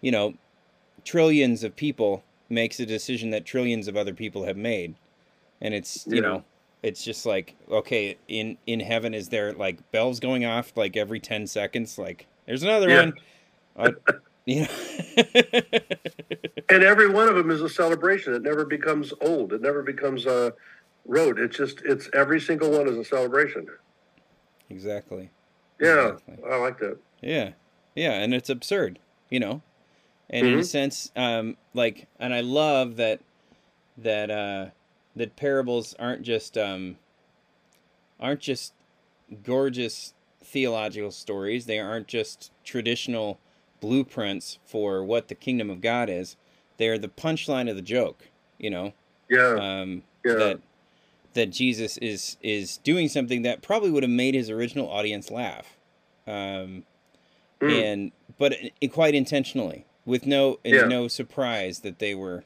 you 0.00 0.10
know, 0.10 0.34
trillions 1.04 1.62
of 1.62 1.76
people 1.76 2.24
makes 2.48 2.80
a 2.80 2.86
decision 2.86 3.30
that 3.30 3.44
trillions 3.44 3.88
of 3.88 3.96
other 3.96 4.14
people 4.14 4.44
have 4.44 4.56
made, 4.56 4.94
and 5.60 5.74
it's 5.74 6.06
you 6.06 6.16
yeah. 6.16 6.20
know, 6.20 6.44
it's 6.84 7.02
just 7.02 7.24
like 7.24 7.56
okay, 7.70 8.16
in 8.28 8.58
in 8.66 8.78
heaven 8.78 9.14
is 9.14 9.30
there 9.30 9.52
like 9.54 9.90
bells 9.90 10.20
going 10.20 10.44
off 10.44 10.76
like 10.76 10.96
every 10.96 11.18
ten 11.18 11.46
seconds? 11.46 11.98
Like 11.98 12.26
there's 12.46 12.62
another 12.62 12.88
yeah. 12.88 12.98
one. 12.98 13.14
Uh, 13.76 13.90
you 14.44 14.60
know. 14.60 14.68
and 16.68 16.84
every 16.84 17.08
one 17.08 17.28
of 17.28 17.36
them 17.36 17.50
is 17.50 17.62
a 17.62 17.68
celebration. 17.68 18.34
It 18.34 18.42
never 18.42 18.64
becomes 18.64 19.14
old. 19.22 19.54
It 19.54 19.62
never 19.62 19.82
becomes 19.82 20.26
a 20.26 20.52
road. 21.06 21.40
It's 21.40 21.56
just 21.56 21.80
it's 21.84 22.10
every 22.12 22.40
single 22.40 22.70
one 22.70 22.86
is 22.86 22.98
a 22.98 23.04
celebration. 23.04 23.66
Exactly. 24.68 25.30
Yeah, 25.80 26.12
exactly. 26.12 26.50
I 26.50 26.56
like 26.56 26.78
that. 26.80 26.98
Yeah. 27.22 27.52
Yeah, 27.94 28.12
and 28.12 28.34
it's 28.34 28.50
absurd, 28.50 28.98
you 29.30 29.40
know. 29.40 29.62
And 30.28 30.44
mm-hmm. 30.44 30.46
in 30.46 30.54
a 30.54 30.62
mm-hmm. 30.62 30.66
sense, 30.66 31.12
um, 31.16 31.56
like, 31.74 32.08
and 32.18 32.34
I 32.34 32.40
love 32.40 32.96
that 32.96 33.20
that 33.98 34.30
uh, 34.30 34.66
that 35.16 35.36
parables 35.36 35.94
aren't 35.98 36.22
just 36.22 36.58
um, 36.58 36.96
aren't 38.20 38.40
just 38.40 38.72
gorgeous 39.42 40.14
theological 40.42 41.10
stories. 41.10 41.66
They 41.66 41.78
aren't 41.78 42.06
just 42.06 42.52
traditional 42.64 43.38
blueprints 43.80 44.58
for 44.64 45.04
what 45.04 45.28
the 45.28 45.34
kingdom 45.34 45.70
of 45.70 45.80
God 45.80 46.08
is. 46.08 46.36
They're 46.76 46.98
the 46.98 47.08
punchline 47.08 47.68
of 47.68 47.76
the 47.76 47.82
joke, 47.82 48.28
you 48.58 48.70
know. 48.70 48.92
Yeah. 49.28 49.56
Um, 49.60 50.02
yeah. 50.24 50.34
That 50.34 50.60
that 51.34 51.50
Jesus 51.50 51.96
is 51.98 52.36
is 52.40 52.78
doing 52.78 53.08
something 53.08 53.42
that 53.42 53.62
probably 53.62 53.90
would 53.90 54.02
have 54.02 54.10
made 54.10 54.34
his 54.34 54.50
original 54.50 54.88
audience 54.88 55.30
laugh. 55.30 55.76
Um, 56.26 56.84
mm. 57.60 57.82
and 57.82 58.12
but 58.38 58.54
quite 58.90 59.14
intentionally, 59.14 59.86
with 60.04 60.26
no 60.26 60.58
yeah. 60.64 60.86
no 60.86 61.08
surprise 61.08 61.80
that 61.80 61.98
they 61.98 62.14
were 62.14 62.44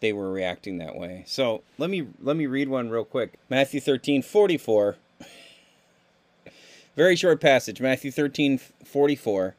they 0.00 0.12
were 0.12 0.30
reacting 0.30 0.78
that 0.78 0.96
way. 0.96 1.24
So 1.26 1.62
let 1.78 1.90
me 1.90 2.06
let 2.20 2.36
me 2.36 2.46
read 2.46 2.68
one 2.68 2.90
real 2.90 3.04
quick. 3.04 3.34
Matthew 3.48 3.80
thirteen 3.80 4.22
forty 4.22 4.58
four. 4.58 4.96
Very 6.96 7.16
short 7.16 7.40
passage. 7.40 7.80
Matthew 7.80 8.10
thirteen 8.10 8.58
forty 8.58 9.16
four. 9.16 9.56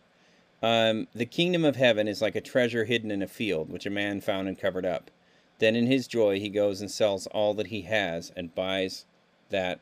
Um, 0.63 1.07
the 1.15 1.25
kingdom 1.25 1.65
of 1.65 1.75
heaven 1.75 2.07
is 2.07 2.21
like 2.21 2.36
a 2.36 2.41
treasure 2.41 2.86
hidden 2.86 3.10
in 3.10 3.24
a 3.24 3.27
field, 3.27 3.71
which 3.71 3.88
a 3.88 3.89
man 3.89 4.21
found 4.21 4.48
and 4.48 4.60
covered 4.60 4.86
up. 4.86 5.10
Then 5.57 5.75
in 5.75 5.88
his 5.88 6.07
joy 6.07 6.39
he 6.39 6.50
goes 6.50 6.81
and 6.81 6.91
sells 6.91 7.27
all 7.27 7.53
that 7.55 7.67
he 7.67 7.81
has 7.83 8.31
and 8.36 8.53
buys 8.53 9.05
that 9.50 9.79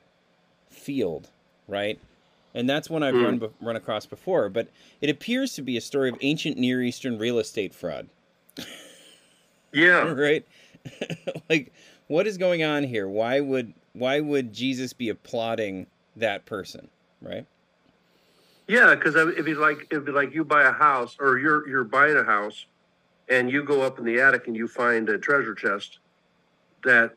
field, 0.70 1.30
right? 1.68 2.00
and 2.54 2.70
that's 2.70 2.90
one 2.90 3.04
I've 3.04 3.14
mm. 3.14 3.24
run 3.24 3.50
run 3.62 3.76
across 3.76 4.06
before. 4.06 4.50
But 4.50 4.70
it 5.02 5.10
appears 5.10 5.54
to 5.56 5.62
be 5.62 5.78
a 5.78 5.82
story 5.82 6.10
of 6.10 6.18
ancient 6.22 6.58
Near 6.58 6.82
Eastern 6.82 7.18
real 7.18 7.40
estate 7.40 7.74
fraud. 7.74 8.10
Yeah. 9.72 10.12
right. 10.14 10.46
like, 11.50 11.74
what 12.08 12.28
is 12.28 12.38
going 12.38 12.64
on 12.64 12.84
here? 12.84 13.08
Why 13.08 13.40
would 13.40 13.74
why 13.94 14.20
would 14.20 14.54
Jesus 14.54 14.94
be 14.94 15.10
applauding 15.10 15.88
that 16.16 16.46
person? 16.46 16.90
Right. 17.22 17.46
Yeah, 18.68 18.94
because 18.96 19.16
it'd 19.16 19.46
be 19.46 19.56
like 19.56 19.88
it'd 19.90 20.06
be 20.06 20.12
like 20.12 20.34
you 20.34 20.44
buy 20.46 20.64
a 20.64 20.72
house 20.72 21.18
or 21.20 21.38
you're 21.40 21.68
you're 21.68 21.84
buying 21.84 22.18
a 22.18 22.24
house, 22.24 22.66
and 23.28 23.52
you 23.52 23.64
go 23.64 23.82
up 23.82 24.00
in 24.00 24.06
the 24.06 24.22
attic 24.22 24.48
and 24.48 24.56
you 24.56 24.68
find 24.68 25.10
a 25.10 25.18
treasure 25.18 25.56
chest 25.56 26.00
that 26.84 27.14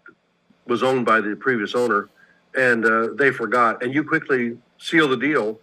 was 0.67 0.83
owned 0.83 1.05
by 1.05 1.21
the 1.21 1.37
previous 1.37 1.75
owner, 1.75 2.09
and 2.55 2.85
uh, 2.85 3.09
they 3.15 3.31
forgot, 3.31 3.83
and 3.83 3.95
you 3.95 4.03
quickly 4.03 4.57
seal 4.79 5.09
the 5.09 5.17
deal 5.17 5.59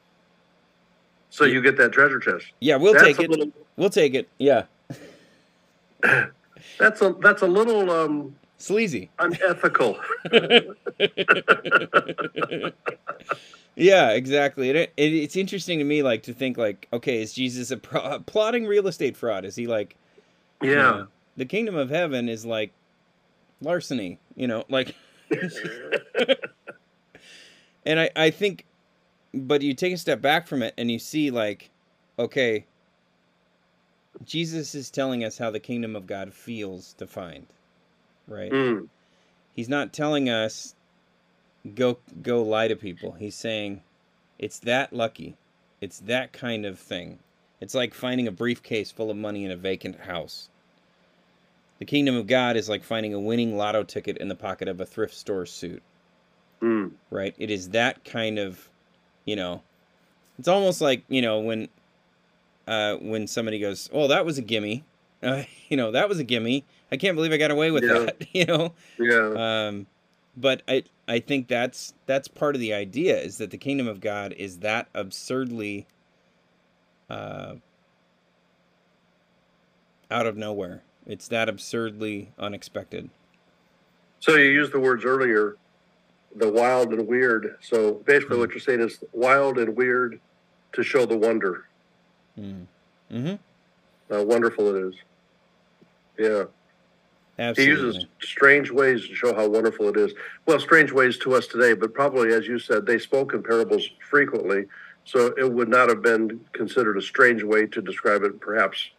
so 1.29 1.45
you 1.45 1.61
get 1.61 1.77
that 1.77 1.91
treasure 1.91 2.19
chest. 2.19 2.47
Yeah, 2.59 2.75
we'll 2.77 2.93
that's 2.93 3.05
take 3.05 3.19
it. 3.19 3.29
Little, 3.29 3.51
we'll 3.75 3.89
take 3.89 4.13
it. 4.13 4.29
Yeah. 4.37 4.65
that's 6.77 7.01
a 7.01 7.15
that's 7.21 7.41
a 7.41 7.47
little 7.47 7.89
um 7.91 8.35
sleazy. 8.57 9.09
Unethical. 9.19 9.97
yeah, 13.75 14.11
exactly. 14.11 14.69
It, 14.69 14.75
it, 14.75 15.13
it's 15.13 15.35
interesting 15.35 15.79
to 15.79 15.85
me 15.85 16.03
like 16.03 16.23
to 16.23 16.33
think 16.33 16.57
like 16.57 16.87
okay, 16.93 17.21
is 17.21 17.33
Jesus 17.33 17.71
a 17.71 17.77
pro- 17.77 18.19
plotting 18.25 18.65
real 18.65 18.87
estate 18.87 19.17
fraud? 19.17 19.45
Is 19.45 19.55
he 19.55 19.67
like 19.67 19.95
Yeah. 20.61 20.69
You 20.69 20.75
know, 20.75 21.07
the 21.37 21.45
kingdom 21.45 21.75
of 21.75 21.89
heaven 21.89 22.29
is 22.29 22.45
like 22.45 22.71
larceny, 23.61 24.19
you 24.35 24.47
know, 24.47 24.65
like 24.69 24.95
And 27.85 27.99
I 27.99 28.09
I 28.15 28.29
think 28.29 28.65
but 29.33 29.61
you 29.61 29.73
take 29.73 29.93
a 29.93 29.97
step 29.97 30.21
back 30.21 30.47
from 30.47 30.63
it 30.63 30.73
and 30.77 30.89
you 30.91 30.99
see 30.99 31.31
like 31.31 31.69
okay 32.17 32.65
jesus 34.25 34.75
is 34.75 34.89
telling 34.89 35.23
us 35.23 35.37
how 35.37 35.49
the 35.49 35.59
kingdom 35.59 35.95
of 35.95 36.07
god 36.07 36.33
feels 36.33 36.93
to 36.93 37.07
find 37.07 37.47
right? 38.29 38.51
Mm. 38.51 38.87
he's 39.55 39.69
not 39.69 39.91
telling 39.91 40.29
us 40.29 40.75
go 41.75 41.97
go 42.21 42.43
lie 42.43 42.67
to 42.67 42.75
people. 42.75 43.13
He's 43.13 43.35
saying 43.35 43.81
it's 44.37 44.59
that 44.59 44.93
lucky. 44.93 45.35
It's 45.81 45.99
that 46.01 46.31
kind 46.31 46.65
of 46.65 46.79
thing. 46.79 47.19
It's 47.59 47.73
like 47.73 47.93
finding 47.93 48.27
a 48.27 48.31
briefcase 48.31 48.91
full 48.91 49.11
of 49.11 49.17
money 49.17 49.43
in 49.43 49.51
a 49.51 49.57
vacant 49.57 49.99
house. 50.01 50.49
The 51.79 51.85
kingdom 51.85 52.15
of 52.15 52.27
god 52.27 52.55
is 52.55 52.69
like 52.69 52.83
finding 52.83 53.13
a 53.13 53.19
winning 53.19 53.57
lotto 53.57 53.83
ticket 53.83 54.17
in 54.17 54.27
the 54.27 54.35
pocket 54.35 54.67
of 54.67 54.79
a 54.79 54.85
thrift 54.85 55.15
store 55.15 55.45
suit 55.45 55.81
mm. 56.61 56.91
right? 57.09 57.33
It 57.37 57.49
is 57.49 57.69
that 57.69 58.03
kind 58.05 58.39
of 58.39 58.69
you 59.25 59.35
know, 59.35 59.61
it's 60.37 60.47
almost 60.47 60.81
like 60.81 61.03
you 61.09 61.21
know 61.21 61.39
when 61.39 61.69
uh, 62.69 62.97
when 62.97 63.27
somebody 63.27 63.59
goes, 63.59 63.89
"Oh, 63.91 64.07
that 64.07 64.25
was 64.25 64.37
a 64.37 64.41
gimme," 64.41 64.83
uh, 65.23 65.43
you 65.69 65.77
know, 65.77 65.91
that 65.91 66.07
was 66.07 66.19
a 66.19 66.23
gimme. 66.23 66.65
I 66.91 66.97
can't 66.97 67.15
believe 67.15 67.31
I 67.31 67.37
got 67.37 67.51
away 67.51 67.71
with 67.71 67.83
yeah. 67.83 67.99
that. 67.99 68.27
You 68.33 68.45
know. 68.45 68.73
Yeah. 68.97 69.67
Um, 69.67 69.87
but 70.37 70.61
I 70.67 70.83
I 71.07 71.19
think 71.19 71.47
that's 71.47 71.93
that's 72.05 72.27
part 72.27 72.55
of 72.55 72.61
the 72.61 72.73
idea 72.73 73.19
is 73.19 73.37
that 73.39 73.51
the 73.51 73.57
kingdom 73.57 73.87
of 73.87 73.99
God 73.99 74.33
is 74.33 74.59
that 74.59 74.87
absurdly 74.93 75.87
uh, 77.09 77.55
out 80.11 80.25
of 80.25 80.37
nowhere. 80.37 80.83
It's 81.05 81.27
that 81.29 81.49
absurdly 81.49 82.31
unexpected. 82.37 83.09
So 84.19 84.35
you 84.35 84.51
used 84.51 84.73
the 84.73 84.79
words 84.79 85.05
earlier 85.05 85.55
the 86.35 86.51
wild 86.51 86.93
and 86.93 87.07
weird. 87.07 87.57
So 87.61 87.93
basically, 88.05 88.37
mm 88.37 88.39
what 88.39 88.51
you're 88.51 88.59
saying 88.59 88.81
is 88.81 89.03
wild 89.11 89.57
and 89.57 89.75
weird 89.75 90.19
to 90.73 90.83
show 90.83 91.05
the 91.05 91.17
wonder. 91.17 91.65
Mm. 92.39 92.65
hmm 93.11 93.35
How 94.09 94.23
wonderful 94.23 94.75
it 94.75 94.87
is. 94.87 94.95
Yeah. 96.17 96.43
Absolutely. 97.37 97.63
He 97.75 97.81
uses 97.87 98.05
strange 98.21 98.69
ways 98.69 99.07
to 99.07 99.15
show 99.15 99.33
how 99.33 99.47
wonderful 99.47 99.87
it 99.87 99.95
is. 99.95 100.13
Well, 100.45 100.59
strange 100.59 100.91
ways 100.91 101.17
to 101.19 101.35
us 101.35 101.47
today, 101.47 101.73
but 101.73 101.93
probably, 101.93 102.33
as 102.33 102.47
you 102.47 102.59
said, 102.59 102.85
they 102.85 102.99
spoke 102.99 103.33
in 103.33 103.41
parables 103.41 103.89
frequently. 104.09 104.65
So 105.05 105.33
it 105.37 105.49
would 105.49 105.69
not 105.69 105.87
have 105.87 106.01
been 106.01 106.41
considered 106.51 106.97
a 106.97 107.01
strange 107.01 107.41
way 107.41 107.65
to 107.67 107.81
describe 107.81 108.23
it, 108.23 108.41
perhaps 108.41 108.89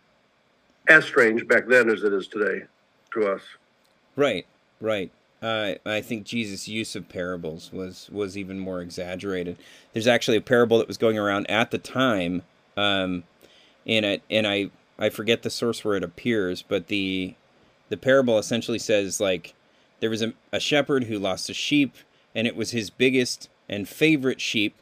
as 0.88 1.04
strange 1.04 1.46
back 1.46 1.68
then 1.68 1.90
as 1.90 2.02
it 2.02 2.12
is 2.12 2.26
today 2.28 2.64
to 3.12 3.28
us. 3.30 3.42
Right, 4.16 4.46
right. 4.80 5.12
Uh, 5.42 5.74
I 5.86 6.00
think 6.00 6.24
Jesus' 6.24 6.66
use 6.66 6.96
of 6.96 7.08
parables 7.08 7.70
was 7.72 8.08
was 8.10 8.36
even 8.36 8.58
more 8.58 8.82
exaggerated. 8.82 9.56
There's 9.92 10.06
actually 10.06 10.36
a 10.36 10.42
parable 10.42 10.78
that 10.78 10.88
was 10.88 10.98
going 10.98 11.18
around 11.18 11.50
at 11.50 11.70
the 11.70 11.78
time, 11.78 12.42
um, 12.80 13.24
and 13.86 14.04
it 14.04 14.22
and 14.30 14.46
I 14.46 14.70
I 14.98 15.08
forget 15.08 15.42
the 15.42 15.50
source 15.50 15.84
where 15.84 15.96
it 15.96 16.04
appears, 16.04 16.62
but 16.62 16.88
the 16.88 17.34
the 17.88 17.96
parable 17.96 18.38
essentially 18.38 18.78
says 18.78 19.20
like 19.20 19.54
there 20.00 20.10
was 20.10 20.22
a, 20.22 20.32
a 20.52 20.60
shepherd 20.60 21.04
who 21.04 21.18
lost 21.18 21.50
a 21.50 21.54
sheep, 21.54 21.94
and 22.34 22.46
it 22.46 22.56
was 22.56 22.70
his 22.70 22.90
biggest 22.90 23.48
and 23.68 23.88
favorite 23.88 24.40
sheep, 24.40 24.76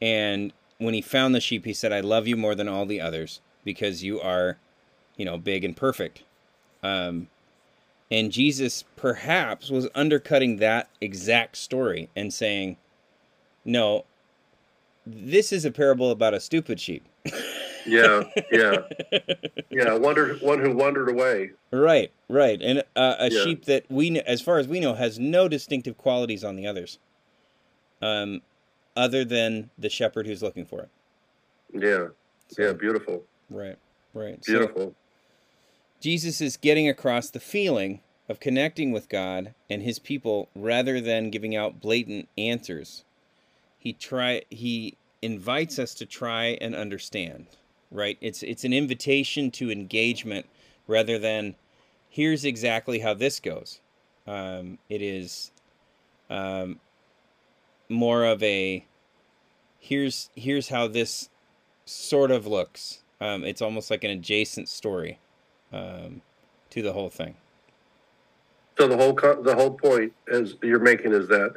and 0.00 0.52
when 0.78 0.94
he 0.94 1.02
found 1.02 1.34
the 1.34 1.40
sheep, 1.40 1.64
he 1.64 1.74
said, 1.74 1.92
"I 1.92 2.00
love 2.00 2.26
you 2.26 2.36
more 2.36 2.54
than 2.54 2.68
all 2.68 2.86
the 2.86 3.00
others." 3.00 3.40
because 3.64 4.02
you 4.02 4.20
are, 4.20 4.58
you 5.16 5.24
know, 5.24 5.38
big 5.38 5.64
and 5.64 5.76
perfect. 5.76 6.22
Um, 6.82 7.28
and 8.10 8.32
Jesus 8.32 8.84
perhaps 8.96 9.70
was 9.70 9.88
undercutting 9.94 10.56
that 10.56 10.88
exact 11.00 11.56
story 11.56 12.08
and 12.16 12.32
saying, 12.32 12.76
no, 13.64 14.04
this 15.06 15.52
is 15.52 15.64
a 15.64 15.70
parable 15.70 16.10
about 16.10 16.34
a 16.34 16.40
stupid 16.40 16.80
sheep. 16.80 17.06
Yeah, 17.86 18.22
yeah, 18.50 18.76
yeah. 19.70 19.94
Wonder 19.94 20.34
one 20.36 20.60
who 20.60 20.74
wandered 20.74 21.08
away. 21.08 21.52
Right, 21.70 22.12
right, 22.28 22.60
and 22.62 22.82
uh, 22.96 23.16
a 23.18 23.30
yeah. 23.30 23.44
sheep 23.44 23.64
that 23.66 23.84
we, 23.88 24.18
as 24.20 24.40
far 24.40 24.58
as 24.58 24.68
we 24.68 24.80
know, 24.80 24.94
has 24.94 25.18
no 25.18 25.48
distinctive 25.48 25.98
qualities 25.98 26.44
on 26.44 26.56
the 26.56 26.66
others, 26.66 26.98
um, 28.00 28.40
other 28.96 29.24
than 29.24 29.70
the 29.78 29.90
shepherd 29.90 30.26
who's 30.26 30.42
looking 30.42 30.64
for 30.64 30.80
it. 30.80 30.90
Yeah, 31.72 32.08
so, 32.48 32.62
yeah, 32.62 32.72
beautiful. 32.72 33.24
Right, 33.48 33.76
right, 34.14 34.42
beautiful. 34.42 34.88
So, 34.88 34.94
Jesus 36.00 36.40
is 36.40 36.56
getting 36.56 36.88
across 36.88 37.30
the 37.30 37.40
feeling 37.40 38.00
of 38.28 38.40
connecting 38.40 38.92
with 38.92 39.08
God 39.08 39.54
and 39.68 39.82
His 39.82 39.98
people 39.98 40.48
rather 40.54 41.00
than 41.00 41.30
giving 41.30 41.54
out 41.54 41.80
blatant 41.80 42.28
answers. 42.38 43.04
He 43.78 43.92
try 43.92 44.42
he 44.50 44.96
invites 45.22 45.78
us 45.78 45.94
to 45.94 46.06
try 46.06 46.58
and 46.60 46.74
understand 46.74 47.46
right? 47.90 48.16
It's 48.20 48.42
it's 48.42 48.64
an 48.64 48.72
invitation 48.72 49.50
to 49.52 49.70
engagement 49.70 50.46
rather 50.86 51.18
than 51.18 51.56
here's 52.08 52.44
exactly 52.44 53.00
how 53.00 53.14
this 53.14 53.40
goes. 53.40 53.80
Um, 54.26 54.78
it 54.88 55.02
is 55.02 55.50
um, 56.28 56.80
more 57.88 58.24
of 58.24 58.42
a 58.42 58.84
here's 59.78 60.30
here's 60.34 60.68
how 60.68 60.86
this 60.86 61.28
sort 61.84 62.30
of 62.30 62.46
looks. 62.46 63.02
Um, 63.20 63.44
it's 63.44 63.60
almost 63.60 63.90
like 63.90 64.04
an 64.04 64.10
adjacent 64.10 64.68
story 64.68 65.18
um, 65.72 66.22
to 66.70 66.82
the 66.82 66.92
whole 66.92 67.10
thing. 67.10 67.34
So 68.78 68.88
the 68.88 68.96
whole 68.96 69.14
the 69.42 69.54
whole 69.54 69.72
point 69.72 70.12
as 70.30 70.54
you're 70.62 70.78
making 70.78 71.12
is 71.12 71.28
that 71.28 71.56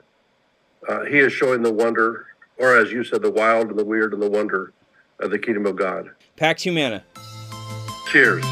uh, 0.90 1.06
he 1.06 1.20
is 1.20 1.32
showing 1.32 1.62
the 1.62 1.72
wonder, 1.72 2.28
or 2.58 2.78
as 2.78 2.92
you 2.92 3.04
said, 3.04 3.22
the 3.22 3.32
wild 3.32 3.70
and 3.70 3.80
the 3.80 3.86
weird 3.86 4.14
and 4.14 4.22
the 4.22 4.30
wonder 4.30 4.74
of 5.20 5.32
the 5.32 5.40
kingdom 5.40 5.66
of 5.66 5.76
God. 5.76 6.12
Pax 6.36 6.64
Humana. 6.64 7.04
Cheers. 8.12 8.44